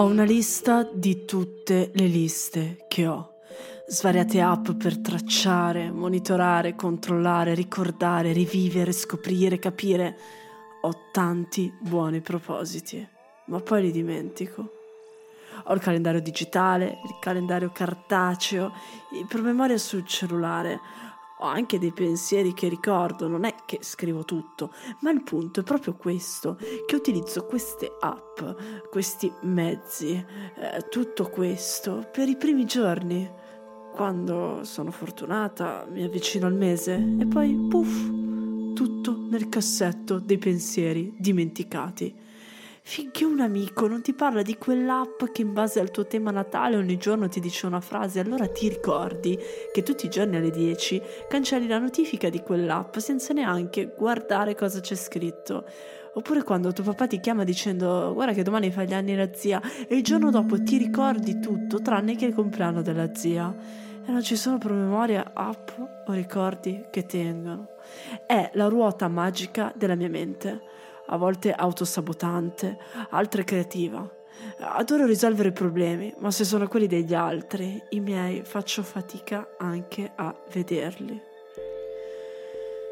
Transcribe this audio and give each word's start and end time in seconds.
Ho 0.00 0.04
una 0.06 0.24
lista 0.24 0.82
di 0.82 1.26
tutte 1.26 1.90
le 1.92 2.06
liste 2.06 2.86
che 2.88 3.06
ho. 3.06 3.34
Svariate 3.86 4.40
app 4.40 4.70
per 4.70 4.98
tracciare, 4.98 5.90
monitorare, 5.90 6.74
controllare, 6.74 7.52
ricordare, 7.52 8.32
rivivere, 8.32 8.92
scoprire, 8.92 9.58
capire. 9.58 10.16
Ho 10.80 11.10
tanti 11.12 11.70
buoni 11.78 12.22
propositi, 12.22 13.06
ma 13.48 13.60
poi 13.60 13.82
li 13.82 13.90
dimentico. 13.90 14.70
Ho 15.64 15.74
il 15.74 15.80
calendario 15.80 16.22
digitale, 16.22 16.86
il 16.86 17.18
calendario 17.20 17.70
cartaceo, 17.70 18.72
il 19.12 19.26
promemoria 19.26 19.76
sul 19.76 20.06
cellulare. 20.06 20.80
Ho 21.42 21.46
anche 21.46 21.78
dei 21.78 21.92
pensieri 21.92 22.52
che 22.52 22.68
ricordo, 22.68 23.26
non 23.26 23.44
è 23.44 23.54
che 23.64 23.78
scrivo 23.80 24.24
tutto, 24.24 24.74
ma 25.00 25.10
il 25.10 25.22
punto 25.22 25.60
è 25.60 25.62
proprio 25.62 25.94
questo, 25.94 26.58
che 26.86 26.94
utilizzo 26.94 27.46
queste 27.46 27.90
app, 27.98 28.40
questi 28.90 29.32
mezzi, 29.42 30.12
eh, 30.12 30.88
tutto 30.90 31.30
questo 31.30 32.06
per 32.12 32.28
i 32.28 32.36
primi 32.36 32.66
giorni. 32.66 33.28
Quando 33.94 34.60
sono 34.64 34.90
fortunata 34.90 35.86
mi 35.90 36.02
avvicino 36.02 36.46
al 36.46 36.54
mese 36.54 36.94
e 37.18 37.26
poi 37.26 37.66
puff, 37.68 38.74
tutto 38.74 39.16
nel 39.30 39.48
cassetto 39.48 40.18
dei 40.18 40.38
pensieri 40.38 41.14
dimenticati 41.18 42.28
finché 42.82 43.24
un 43.24 43.40
amico 43.40 43.86
non 43.86 44.02
ti 44.02 44.12
parla 44.12 44.42
di 44.42 44.56
quell'app 44.56 45.24
che 45.32 45.42
in 45.42 45.52
base 45.52 45.80
al 45.80 45.90
tuo 45.90 46.06
tema 46.06 46.30
natale 46.30 46.76
ogni 46.76 46.96
giorno 46.96 47.28
ti 47.28 47.40
dice 47.40 47.66
una 47.66 47.80
frase, 47.80 48.20
allora 48.20 48.48
ti 48.48 48.68
ricordi 48.68 49.38
che 49.72 49.82
tutti 49.82 50.06
i 50.06 50.08
giorni 50.08 50.36
alle 50.36 50.50
10 50.50 51.00
cancelli 51.28 51.66
la 51.66 51.78
notifica 51.78 52.28
di 52.28 52.40
quell'app 52.40 52.96
senza 52.96 53.32
neanche 53.32 53.94
guardare 53.96 54.54
cosa 54.54 54.80
c'è 54.80 54.94
scritto. 54.94 55.64
Oppure 56.12 56.42
quando 56.42 56.72
tuo 56.72 56.82
papà 56.82 57.06
ti 57.06 57.20
chiama 57.20 57.44
dicendo 57.44 58.12
guarda 58.14 58.32
che 58.32 58.42
domani 58.42 58.72
fa 58.72 58.82
gli 58.82 58.94
anni 58.94 59.14
la 59.14 59.32
zia 59.32 59.60
e 59.86 59.94
il 59.94 60.02
giorno 60.02 60.30
dopo 60.30 60.60
ti 60.60 60.76
ricordi 60.76 61.38
tutto 61.38 61.80
tranne 61.80 62.16
che 62.16 62.26
il 62.26 62.34
compleanno 62.34 62.82
della 62.82 63.14
zia. 63.14 63.54
E 64.04 64.10
non 64.10 64.22
ci 64.22 64.34
sono 64.34 64.58
promemoria, 64.58 65.30
app 65.34 65.68
o 66.06 66.12
ricordi 66.12 66.86
che 66.90 67.04
tengono. 67.04 67.68
È 68.26 68.50
la 68.54 68.66
ruota 68.66 69.06
magica 69.06 69.72
della 69.76 69.94
mia 69.94 70.08
mente 70.08 70.69
a 71.10 71.16
volte 71.16 71.52
autosabotante, 71.52 72.78
altre 73.10 73.44
creativa. 73.44 74.08
Adoro 74.58 75.06
risolvere 75.06 75.52
problemi, 75.52 76.14
ma 76.18 76.30
se 76.30 76.44
sono 76.44 76.66
quelli 76.66 76.86
degli 76.86 77.14
altri, 77.14 77.80
i 77.90 78.00
miei, 78.00 78.42
faccio 78.44 78.82
fatica 78.82 79.56
anche 79.58 80.10
a 80.14 80.34
vederli. 80.52 81.20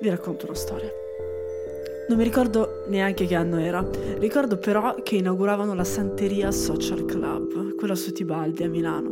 Vi 0.00 0.08
racconto 0.08 0.46
una 0.46 0.54
storia. 0.54 0.90
Non 2.08 2.18
mi 2.18 2.24
ricordo 2.24 2.84
neanche 2.88 3.26
che 3.26 3.36
anno 3.36 3.58
era. 3.58 3.86
Ricordo 4.18 4.58
però 4.58 4.96
che 5.02 5.16
inauguravano 5.16 5.74
la 5.74 5.84
Santeria 5.84 6.50
Social 6.50 7.04
Club, 7.04 7.76
quella 7.76 7.94
su 7.94 8.12
Tibaldi 8.12 8.64
a 8.64 8.68
Milano. 8.68 9.09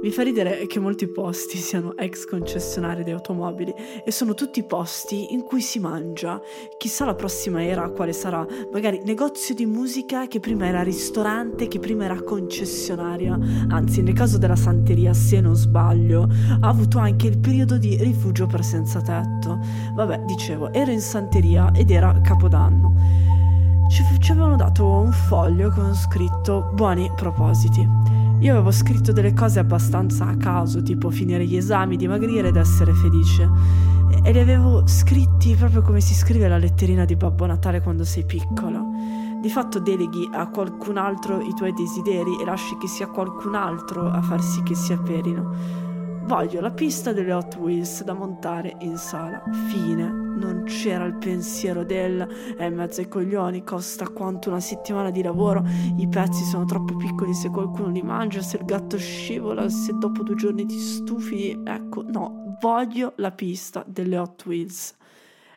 Mi 0.00 0.10
fa 0.10 0.22
ridere 0.22 0.66
che 0.66 0.78
molti 0.78 1.08
posti 1.08 1.56
siano 1.58 1.96
ex 1.96 2.24
concessionari 2.24 3.02
di 3.02 3.10
automobili 3.10 3.74
e 4.04 4.10
sono 4.12 4.32
tutti 4.34 4.62
posti 4.62 5.32
in 5.32 5.42
cui 5.42 5.60
si 5.60 5.80
mangia. 5.80 6.40
Chissà 6.76 7.04
la 7.04 7.16
prossima 7.16 7.64
era 7.64 7.90
quale 7.90 8.12
sarà, 8.12 8.46
magari 8.72 9.02
negozio 9.04 9.56
di 9.56 9.66
musica 9.66 10.28
che 10.28 10.38
prima 10.38 10.66
era 10.66 10.82
ristorante, 10.82 11.66
che 11.66 11.80
prima 11.80 12.04
era 12.04 12.22
concessionaria. 12.22 13.36
Anzi, 13.68 14.02
nel 14.02 14.14
caso 14.14 14.38
della 14.38 14.54
Santeria, 14.54 15.12
se 15.12 15.40
non 15.40 15.56
sbaglio, 15.56 16.28
ha 16.60 16.68
avuto 16.68 16.98
anche 16.98 17.26
il 17.26 17.38
periodo 17.38 17.76
di 17.76 17.96
rifugio 17.96 18.46
per 18.46 18.62
senza 18.62 19.00
tetto. 19.00 19.58
Vabbè, 19.94 20.20
dicevo, 20.26 20.72
ero 20.72 20.92
in 20.92 21.00
Santeria 21.00 21.72
ed 21.74 21.90
era 21.90 22.20
Capodanno. 22.20 22.94
Ci, 23.90 24.04
ci 24.20 24.30
avevano 24.30 24.54
dato 24.54 24.86
un 24.86 25.10
foglio 25.10 25.70
con 25.70 25.92
scritto 25.94 26.70
buoni 26.72 27.10
propositi. 27.16 28.17
Io 28.40 28.52
avevo 28.52 28.70
scritto 28.70 29.10
delle 29.10 29.34
cose 29.34 29.58
abbastanza 29.58 30.26
a 30.26 30.36
caso, 30.36 30.80
tipo 30.80 31.10
finire 31.10 31.44
gli 31.44 31.56
esami, 31.56 31.96
dimagrire 31.96 32.48
ed 32.48 32.56
essere 32.56 32.92
felice. 32.92 33.48
E 34.22 34.30
li 34.30 34.38
avevo 34.38 34.86
scritti 34.86 35.56
proprio 35.56 35.82
come 35.82 36.00
si 36.00 36.14
scrive 36.14 36.46
la 36.46 36.56
letterina 36.56 37.04
di 37.04 37.16
Babbo 37.16 37.46
Natale 37.46 37.80
quando 37.80 38.04
sei 38.04 38.24
piccolo. 38.24 38.86
Di 39.40 39.50
fatto 39.50 39.80
deleghi 39.80 40.28
a 40.32 40.48
qualcun 40.48 40.98
altro 40.98 41.40
i 41.40 41.52
tuoi 41.52 41.72
desideri 41.72 42.40
e 42.40 42.44
lasci 42.44 42.76
che 42.76 42.86
sia 42.86 43.08
qualcun 43.08 43.56
altro 43.56 44.08
a 44.08 44.22
far 44.22 44.40
sì 44.40 44.62
che 44.62 44.76
si 44.76 44.92
avverino. 44.92 45.87
Voglio 46.28 46.60
la 46.60 46.70
pista 46.70 47.14
delle 47.14 47.32
Hot 47.32 47.56
Wheels 47.56 48.04
da 48.04 48.12
montare 48.12 48.76
in 48.80 48.98
sala. 48.98 49.42
Fine. 49.70 50.26
Non 50.38 50.64
c'era 50.66 51.06
il 51.06 51.14
pensiero 51.14 51.84
del 51.84 52.28
in 52.58 52.74
mezzo 52.74 53.00
ai 53.00 53.08
coglioni, 53.08 53.64
costa 53.64 54.06
quanto 54.10 54.50
una 54.50 54.60
settimana 54.60 55.10
di 55.10 55.22
lavoro, 55.22 55.64
i 55.96 56.06
pezzi 56.06 56.44
sono 56.44 56.66
troppo 56.66 56.94
piccoli 56.96 57.32
se 57.32 57.48
qualcuno 57.48 57.88
li 57.88 58.02
mangia, 58.02 58.42
se 58.42 58.58
il 58.58 58.66
gatto 58.66 58.98
scivola, 58.98 59.70
se 59.70 59.94
dopo 59.98 60.22
due 60.22 60.34
giorni 60.34 60.66
ti 60.66 60.78
stufi. 60.78 61.58
Ecco, 61.64 62.02
no, 62.02 62.58
voglio 62.60 63.14
la 63.16 63.30
pista 63.30 63.82
delle 63.86 64.18
Hot 64.18 64.44
Wheels. 64.44 64.97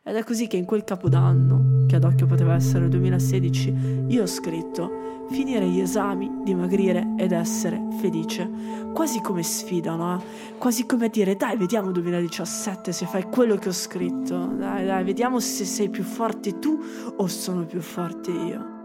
Ed 0.04 0.16
è 0.16 0.24
così 0.24 0.48
che 0.48 0.58
in 0.58 0.66
quel 0.66 0.84
capodanno, 0.84 1.86
che 1.86 1.96
ad 1.96 2.04
occhio 2.04 2.26
poteva 2.26 2.56
essere 2.56 2.86
il 2.86 2.90
2016, 2.90 4.06
io 4.08 4.24
ho 4.24 4.26
scritto 4.26 5.28
finire 5.30 5.68
gli 5.68 5.80
esami, 5.80 6.42
dimagrire 6.44 7.14
ed 7.20 7.32
essere 7.32 7.80
felice. 8.00 8.50
Quasi 8.96 9.22
come 9.22 9.44
sfida, 9.44 9.94
no? 9.94 10.20
Quasi 10.58 10.88
come 10.88 11.10
dire 11.10 11.36
dai, 11.36 11.56
vediamo 11.56 11.92
2017 11.92 12.92
se 12.92 13.06
fai 13.06 13.26
quello 13.26 13.58
che 13.58 13.70
ho 13.70 13.74
scritto. 13.74 14.48
Dai, 14.48 14.88
dai, 14.88 15.04
vediamo 15.04 15.40
se 15.40 15.66
sei 15.66 15.90
più 15.92 16.04
forte 16.04 16.58
tu 16.58 16.80
o 17.18 17.28
sono 17.28 17.64
più 17.68 17.80
forte 17.80 18.32
io. 18.32 18.80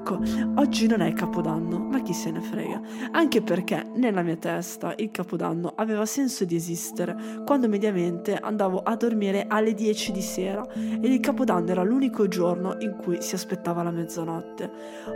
Ecco, 0.00 0.18
oggi 0.54 0.86
non 0.86 1.02
è 1.02 1.12
Capodanno, 1.12 1.78
ma 1.78 2.00
chi 2.00 2.14
se 2.14 2.30
ne 2.30 2.40
frega. 2.40 2.80
Anche 3.10 3.42
perché 3.42 3.84
nella 3.96 4.22
mia 4.22 4.36
testa 4.36 4.94
il 4.96 5.10
Capodanno 5.10 5.74
aveva 5.76 6.06
senso 6.06 6.46
di 6.46 6.56
esistere 6.56 7.14
quando 7.44 7.68
mediamente 7.68 8.34
andavo 8.34 8.80
a 8.82 8.96
dormire 8.96 9.44
alle 9.46 9.74
10 9.74 10.12
di 10.12 10.22
sera 10.22 10.66
ed 10.72 11.04
il 11.04 11.20
Capodanno 11.20 11.70
era 11.70 11.82
l'unico 11.82 12.28
giorno 12.28 12.76
in 12.78 12.96
cui 12.96 13.20
si 13.20 13.34
aspettava 13.34 13.82
la 13.82 13.90
mezzanotte. 13.90 14.70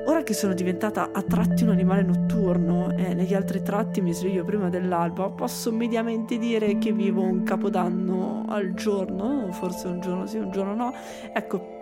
Ora 0.06 0.22
che 0.22 0.34
sono 0.34 0.52
diventata 0.52 1.12
a 1.12 1.22
tratti 1.22 1.62
un 1.62 1.70
animale 1.70 2.02
notturno 2.02 2.90
e 2.90 3.14
negli 3.14 3.32
altri 3.32 3.62
tratti 3.62 4.02
mi 4.02 4.12
sveglio 4.12 4.44
prima 4.44 4.68
dell'alba, 4.68 5.30
posso 5.30 5.72
mediamente 5.72 6.36
dire 6.36 6.76
che 6.76 6.92
vivo 6.92 7.22
un 7.22 7.42
Capodanno 7.42 8.44
al 8.48 8.74
giorno, 8.74 9.48
forse 9.52 9.88
un 9.88 10.00
giorno 10.00 10.26
sì, 10.26 10.36
un 10.36 10.50
giorno 10.50 10.74
no. 10.74 10.92
Ecco, 11.32 11.73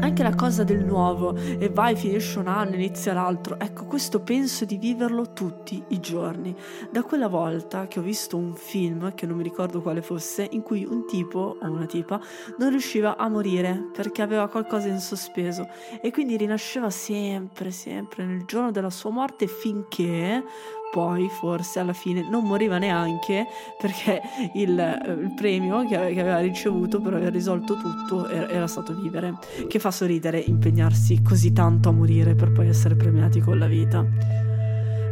anche 0.00 0.22
la 0.22 0.34
cosa 0.34 0.64
del 0.64 0.84
nuovo 0.84 1.36
e 1.36 1.68
vai 1.68 1.94
finisce 1.94 2.38
un 2.38 2.48
anno 2.48 2.74
inizia 2.74 3.12
l'altro. 3.12 3.58
Ecco 3.58 3.84
questo 3.84 4.20
penso 4.20 4.64
di 4.64 4.78
viverlo 4.78 5.32
tutti 5.32 5.82
i 5.88 6.00
giorni. 6.00 6.54
Da 6.90 7.02
quella 7.02 7.28
volta 7.28 7.86
che 7.86 7.98
ho 7.98 8.02
visto 8.02 8.36
un 8.36 8.54
film 8.54 9.14
che 9.14 9.26
non 9.26 9.36
mi 9.36 9.42
ricordo 9.42 9.82
quale 9.82 10.00
fosse 10.00 10.48
in 10.50 10.62
cui 10.62 10.84
un 10.84 11.06
tipo 11.06 11.58
o 11.60 11.70
una 11.70 11.86
tipa 11.86 12.20
non 12.58 12.70
riusciva 12.70 13.16
a 13.16 13.28
morire 13.28 13.90
perché 13.92 14.22
aveva 14.22 14.48
qualcosa 14.48 14.88
in 14.88 15.00
sospeso. 15.00 15.68
E 16.00 16.10
quindi 16.10 16.36
rinasceva 16.36 16.90
sempre 16.90 17.70
sempre 17.70 18.24
nel 18.24 18.44
giorno 18.44 18.70
della 18.70 18.90
sua 18.90 19.10
morte 19.10 19.46
finché 19.46 20.42
poi 20.90 21.28
forse 21.28 21.80
alla 21.80 21.92
fine 21.92 22.26
non 22.28 22.44
moriva 22.44 22.78
neanche 22.78 23.46
perché 23.78 24.20
il, 24.54 24.78
eh, 24.78 25.12
il 25.12 25.32
premio 25.34 25.86
che 25.86 25.96
aveva, 25.96 26.38
ricevuto 26.38 27.00
per 27.00 27.14
aver 27.14 27.32
risolto 27.32 27.76
tutto 27.76 28.28
era, 28.28 28.48
era, 28.48 28.66
stato 28.66 28.94
vivere, 28.94 29.34
che 29.66 29.78
fa 29.78 29.90
sorridere 29.90 30.38
impegnarsi 30.38 31.22
così 31.22 31.52
tanto 31.52 31.88
a 31.88 31.92
morire 31.92 32.34
per 32.34 32.52
poi 32.52 32.68
essere 32.68 32.96
premiati 32.96 33.40
con 33.40 33.58
la 33.58 33.66
vita. 33.66 34.04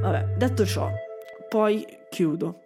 Vabbè, 0.00 0.34
detto 0.36 0.64
ciò, 0.64 0.90
poi 1.48 1.84
chiudo. 2.10 2.62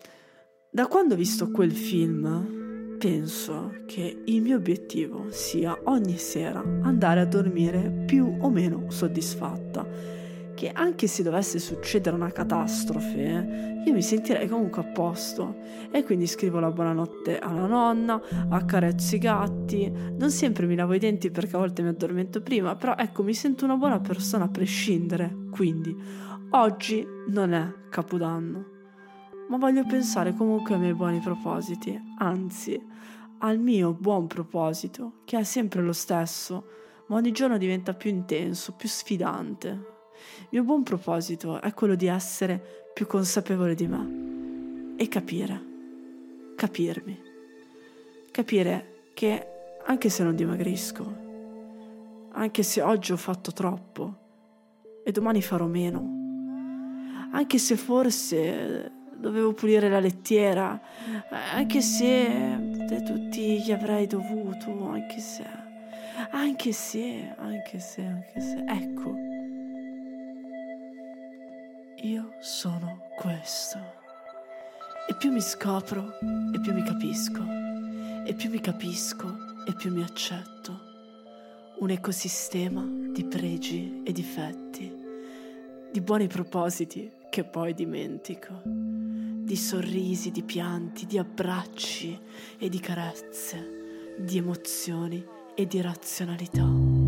Da 0.70 0.87
quando 0.87 1.14
ho 1.14 1.17
visto 1.17 1.50
quel 1.50 1.73
film, 1.73 2.96
penso 2.99 3.73
che 3.87 4.23
il 4.26 4.43
mio 4.43 4.56
obiettivo 4.56 5.26
sia 5.31 5.76
ogni 5.85 6.19
sera 6.19 6.61
andare 6.61 7.20
a 7.20 7.25
dormire 7.25 8.05
più 8.06 8.37
o 8.40 8.50
meno 8.50 8.90
soddisfatta 8.90 10.19
che 10.61 10.71
anche 10.75 11.07
se 11.07 11.23
dovesse 11.23 11.59
succedere 11.59 12.15
una 12.15 12.31
catastrofe, 12.31 13.83
io 13.83 13.93
mi 13.95 14.03
sentirei 14.03 14.47
comunque 14.47 14.83
a 14.83 14.85
posto. 14.85 15.57
E 15.91 16.05
quindi 16.05 16.27
scrivo 16.27 16.61
la 16.61 16.71
buonanotte 16.71 17.39
alla 17.39 17.65
nonna, 17.65 18.21
accarezzo 18.51 19.15
i 19.15 19.19
gatti, 19.19 19.91
non 19.91 20.31
sempre 20.31 20.67
mi 20.67 20.75
lavo 20.75 20.93
i 20.93 20.99
denti 20.99 21.31
perché 21.31 21.57
a 21.57 21.61
volte 21.61 21.81
mi 21.81 21.89
addormento 21.89 22.43
prima, 22.43 22.77
però 22.77 22.95
ecco, 22.95 23.23
mi 23.23 23.33
sento 23.33 23.65
una 23.65 23.77
buona 23.77 24.01
persona 24.01 24.45
a 24.45 24.49
prescindere. 24.49 25.35
Quindi, 25.51 25.97
oggi 26.51 27.07
non 27.29 27.55
è 27.55 27.73
Capodanno, 27.89 28.65
ma 29.49 29.57
voglio 29.57 29.87
pensare 29.87 30.35
comunque 30.35 30.75
ai 30.75 30.81
miei 30.81 30.95
buoni 30.95 31.21
propositi, 31.21 31.99
anzi, 32.19 32.79
al 33.39 33.59
mio 33.59 33.95
buon 33.95 34.27
proposito, 34.27 35.23
che 35.25 35.39
è 35.39 35.43
sempre 35.43 35.81
lo 35.81 35.95
stesso, 35.95 36.67
ma 37.07 37.17
ogni 37.17 37.33
giorno 37.33 37.57
diventa 37.57 37.95
più 37.95 38.11
intenso, 38.11 38.75
più 38.77 38.91
sfidante. 38.91 40.00
Il 40.40 40.49
mio 40.50 40.62
buon 40.64 40.82
proposito 40.82 41.61
è 41.61 41.72
quello 41.75 41.94
di 41.94 42.06
essere 42.06 42.88
più 42.93 43.06
consapevole 43.06 43.75
di 43.75 43.87
me 43.87 44.94
e 44.96 45.08
capire, 45.08 45.62
capirmi, 46.56 47.22
capire 48.31 49.05
che 49.14 49.46
anche 49.84 50.08
se 50.08 50.22
non 50.22 50.34
dimagrisco, 50.37 51.28
anche 52.32 52.62
se 52.62 52.82
oggi 52.82 53.12
ho 53.12 53.17
fatto 53.17 53.52
troppo 53.52 54.14
e 55.02 55.11
domani 55.12 55.40
farò 55.40 55.67
meno, 55.67 56.19
anche 57.32 57.58
se 57.58 57.76
forse 57.76 58.93
dovevo 59.16 59.52
pulire 59.52 59.88
la 59.88 60.00
lettiera, 60.00 60.81
anche 61.55 61.81
se 61.81 62.78
tutti 63.05 63.61
gli 63.62 63.73
avrei 63.73 64.06
dovuto, 64.06 64.88
anche 64.88 65.19
se, 65.19 65.44
anche 66.31 66.73
se, 66.73 67.34
anche 67.37 67.78
se, 67.78 68.02
anche 68.02 68.40
se, 68.40 68.64
ecco, 68.66 69.30
io 72.02 72.35
sono 72.41 73.08
questo. 73.17 73.79
E 75.08 75.14
più 75.17 75.31
mi 75.31 75.41
scopro, 75.41 76.19
e 76.55 76.61
più 76.61 76.73
mi 76.73 76.82
capisco, 76.82 77.43
e 78.25 78.32
più 78.35 78.49
mi 78.49 78.61
capisco, 78.61 79.26
e 79.67 79.75
più 79.75 79.93
mi 79.93 80.02
accetto. 80.02 80.88
Un 81.79 81.91
ecosistema 81.91 82.82
di 83.12 83.25
pregi 83.25 84.02
e 84.05 84.12
difetti, 84.12 84.93
di 85.91 86.00
buoni 86.00 86.26
propositi 86.26 87.11
che 87.29 87.44
poi 87.44 87.75
dimentico, 87.75 88.62
di 88.64 89.56
sorrisi, 89.56 90.31
di 90.31 90.43
pianti, 90.43 91.06
di 91.06 91.19
abbracci 91.19 92.19
e 92.58 92.69
di 92.69 92.79
carezze, 92.79 94.17
di 94.19 94.38
emozioni 94.38 95.25
e 95.55 95.67
di 95.67 95.81
razionalità. 95.81 97.00